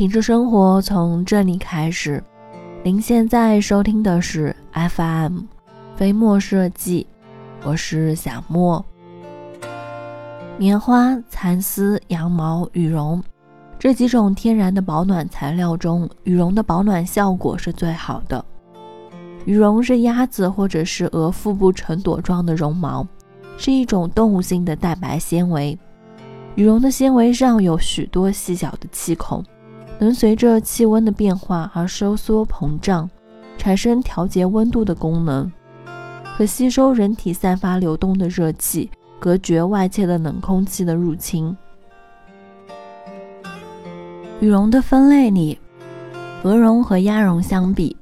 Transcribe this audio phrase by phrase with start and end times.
[0.00, 2.24] 品质生活从这里开始。
[2.82, 5.40] 您现在收听的是 FM
[5.94, 7.06] 飞墨设计，
[7.64, 8.82] 我是小莫。
[10.56, 13.22] 棉花、蚕丝、羊毛、羽绒
[13.78, 18.42] 这几种天然的保暖材料中，羽绒的保暖效果是最好的。
[19.44, 23.06] 羽绒是鸭子或者是鹅腹部成朵状的绒毛，
[23.58, 25.78] 是一种动物性的蛋白纤维。
[26.54, 29.44] 羽绒的纤维上有许多细小的气孔，
[30.00, 33.08] 能随着气温的变化而收缩膨胀，
[33.58, 35.52] 产生调节温度的功能，
[36.38, 41.54] 可吸收人体散发流动的热气，隔绝外界的冷空气的入侵。
[44.40, 45.58] 羽绒的分类里，
[46.44, 47.94] 鹅绒和鸭绒相比，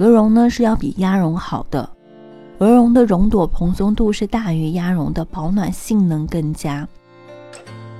[0.00, 1.88] 鹅绒呢是要比鸭绒好的。
[2.58, 6.88] 鹅绒的绒朵蓬松度是大于鸭绒的，保暖性能更佳。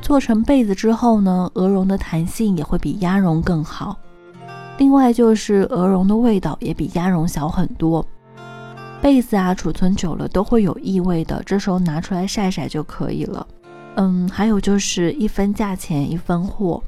[0.07, 3.99] 做成被子之后呢，鹅绒的弹性也会比鸭绒更好。
[4.79, 8.07] 另外就是鹅绒的味道也比鸭绒小很多。
[9.03, 13.45] 被子啊，储存久了都会有异味的，这时候拿出来晒晒就可以了。
[13.97, 16.81] 嗯，还有就是一分价钱一分货，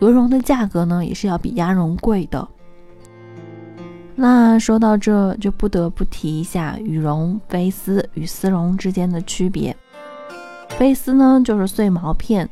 [0.00, 2.48] 鹅绒的价格呢也是要比鸭绒贵的。
[4.16, 9.76] 那说到这就不得不提一下羽绒、飞丝与丝绒之间的区别。
[10.70, 12.48] 飞丝呢就是碎毛片。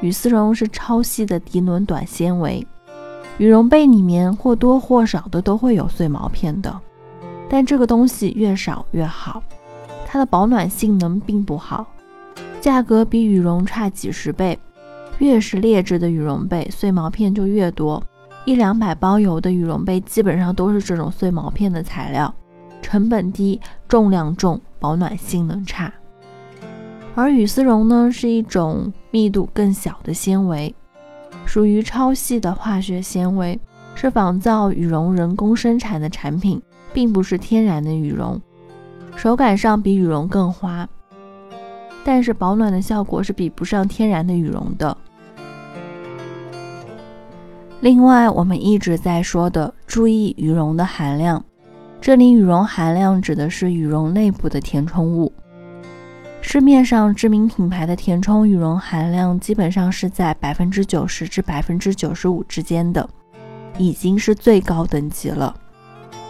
[0.00, 2.66] 羽丝绒是超细的涤纶短纤维，
[3.38, 6.78] 羽绒被里面或多或少的都会有碎毛片的，
[7.48, 9.42] 但这个东西越少越好，
[10.06, 11.86] 它的保暖性能并不好，
[12.60, 14.58] 价格比羽绒差几十倍。
[15.18, 18.02] 越是劣质的羽绒被，碎毛片就越多，
[18.44, 22.32] 一两百包邮的羽绒被基本上都是这种碎毛片的材料，
[22.82, 23.58] 成本低，
[23.88, 25.90] 重量重，保暖性能差。
[27.18, 30.72] 而羽丝绒呢，是一种密度更小的纤维，
[31.46, 33.58] 属于超细的化学纤维，
[33.94, 36.60] 是仿造羽绒人工生产的产品，
[36.92, 38.38] 并不是天然的羽绒。
[39.16, 40.86] 手感上比羽绒更滑，
[42.04, 44.94] 但是保暖的效果是比不上天然的羽绒的。
[47.80, 51.42] 另外，我们一直在说的，注意羽绒的含量，
[51.98, 55.32] 这里羽绒含量指的是羽绒内部的填充物。
[56.48, 63.06] 市面上知名品牌的填充羽绒含量基本上是在百分之九十至百分之九十五之间的，
[63.78, 65.52] 已经是最高等级了。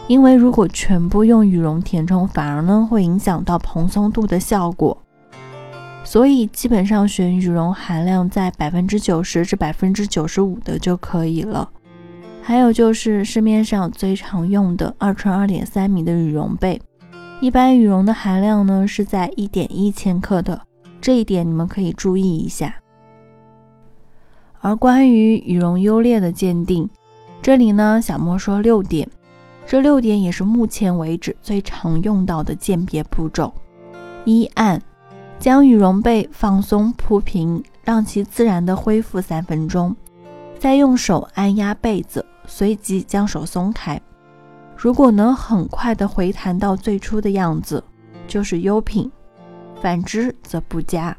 [0.08, 4.96] 因为如果全部用羽绒填充，反而呢会影响到蓬松度的效果。
[6.02, 11.68] 所以基本上选羽绒含量在百分之九十至百分之九十五的就可以了。
[12.40, 16.80] 还有就是市面上最常用的二乘二点三米的羽绒被。
[17.40, 20.62] 一般羽绒的含量呢是在一点一千克的，
[21.00, 22.74] 这一点你们可以注意一下。
[24.60, 26.88] 而关于羽绒优劣的鉴定，
[27.42, 29.06] 这里呢小莫说六点，
[29.66, 33.52] 这六点也是目前为止最常用到的鉴别步骤。
[34.24, 34.80] 一按，
[35.38, 39.94] 将羽绒被放松铺平，让其自然的恢复三分钟，
[40.58, 44.00] 再用手按压被子，随即将手松开。
[44.86, 47.82] 如果能很快的回弹到最初的样子，
[48.28, 49.10] 就是优品；
[49.82, 51.16] 反之则不佳。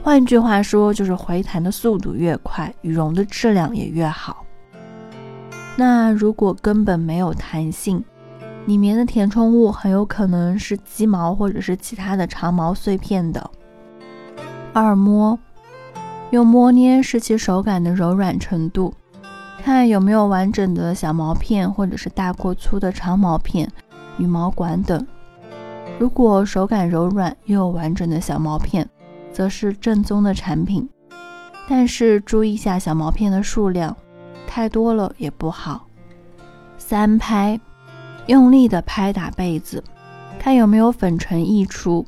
[0.00, 4.46] 换句话说，就是回弹的速度越快，羽绒的质量也越好。
[5.74, 8.04] 那如果根本没有弹性，
[8.66, 13.50] 里面的填充物很有可能是鸡毛或者是其他的长毛碎片的。
[14.72, 15.36] 二摸，
[16.30, 18.94] 用摸捏试其手感的柔软程度。
[19.68, 23.70] 看有没有完整的小毛片，或者是大过粗的长毛片、
[24.16, 25.06] 羽毛管等。
[25.98, 28.88] 如果手感柔软又有完整的小毛片，
[29.30, 30.88] 则是正宗的产品。
[31.68, 33.94] 但是注意一下小毛片的数量，
[34.46, 35.86] 太多了也不好。
[36.78, 37.60] 三拍，
[38.24, 39.84] 用力的拍打被子，
[40.38, 42.06] 看有没有粉尘溢出，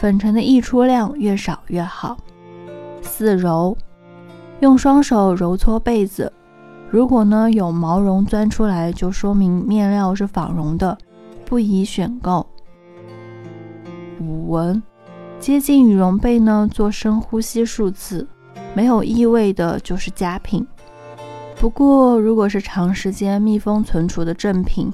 [0.00, 2.16] 粉尘的溢出量越少越好。
[3.02, 3.76] 四揉，
[4.60, 6.32] 用双手揉搓被子。
[6.90, 10.96] 如果呢有毛绒钻出来，就说明面料是仿绒的，
[11.44, 12.46] 不宜选购。
[14.20, 14.82] 五闻，
[15.38, 18.26] 接近羽绒被呢做深呼吸数次，
[18.74, 20.66] 没有异味的就是佳品。
[21.60, 24.90] 不过如果是长时间密封存储的正品，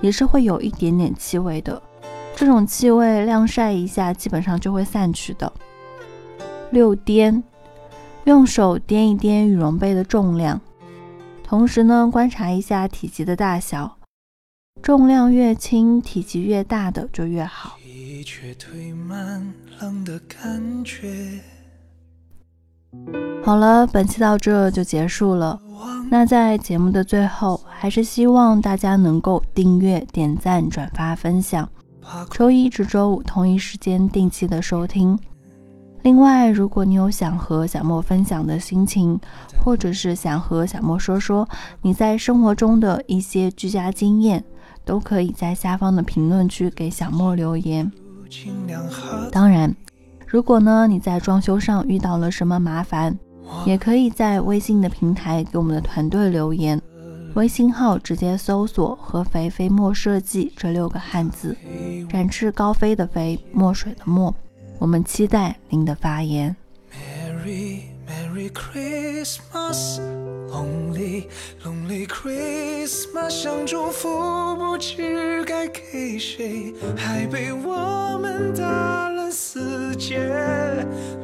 [0.00, 1.80] 也是会有一点点气味的。
[2.34, 5.52] 这种气味晾晒一下，基本上就会散去的。
[6.70, 7.42] 六掂，
[8.24, 10.58] 用手掂一掂羽绒被的重量。
[11.54, 13.96] 同时呢，观察一下体积的大小，
[14.82, 17.78] 重量越轻，体积越大的就越好。
[23.44, 25.60] 好了，本期到这就结束了。
[26.10, 31.70] 那在节目的最后，还是希望大家能够订阅、点赞、转发、分享，
[32.32, 35.16] 周一至周五同一时间定期的收听。
[36.04, 39.18] 另外，如果你有想和小莫分享的心情，
[39.64, 41.48] 或者是想和小莫说说
[41.80, 44.44] 你在生活中的一些居家经验，
[44.84, 47.90] 都可以在下方的评论区给小莫留言。
[49.32, 49.74] 当然，
[50.26, 53.18] 如果呢你在装修上遇到了什么麻烦，
[53.64, 56.78] 也可以在微信的平台给我们的团队留言，
[57.32, 61.56] 微信号直接搜索“合肥飞墨设计”这六个汉字，
[62.10, 64.34] 展翅高飞的飞，墨水的墨。
[64.78, 66.54] 我们期待您的发言。
[66.92, 69.98] Merry Merry Christmas,
[70.50, 71.26] Lonely
[71.64, 80.18] Lonely Christmas，想祝福不知该给谁，还被我们打了死结。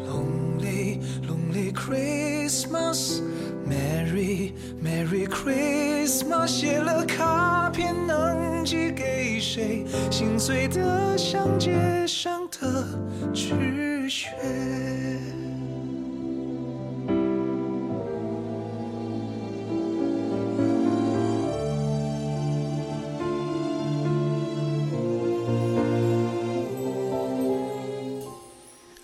[0.06, 3.20] Lonely Lonely Christmas,
[3.68, 4.52] Merry
[4.82, 9.84] Merry Christmas，写了卡片能寄给谁？
[10.10, 12.39] 心碎的像街上
[13.32, 14.30] 止血。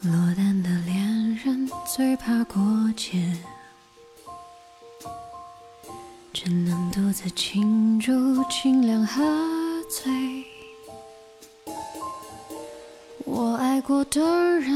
[0.02, 2.62] 落单的恋人最怕过
[2.96, 3.32] 节，
[6.32, 8.12] 只能独自庆祝，
[8.44, 9.22] 尽量喝
[9.88, 10.44] 醉。
[13.38, 14.18] 我爱过的
[14.60, 14.72] 人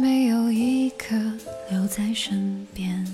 [0.00, 1.14] 没有一个
[1.70, 3.06] 留在身边，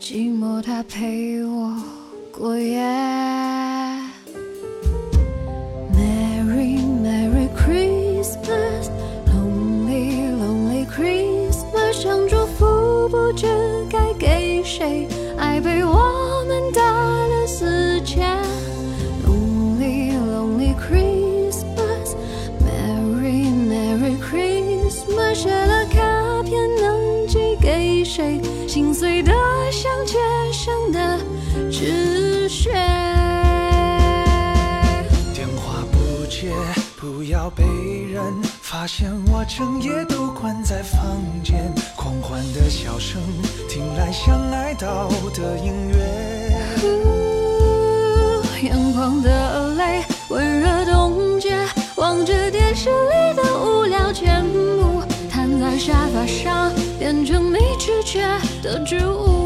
[0.00, 1.72] 寂寞它陪我
[2.32, 2.82] 过夜。
[5.94, 8.90] Merry Merry Christmas,
[9.32, 13.46] Lonely Lonely Christmas，想祝福不知
[13.88, 15.06] 该给谁，
[15.38, 16.44] 爱被我
[38.86, 41.74] 发现我整夜都关在房间。
[41.96, 43.20] 狂欢的笑声
[43.68, 46.56] 听来像哀悼的音乐。
[48.62, 51.58] 眼眶的泪温热冻结，
[51.96, 58.20] 望着电视里的无聊节目，瘫在沙发上变成没知觉
[58.62, 59.45] 的植物。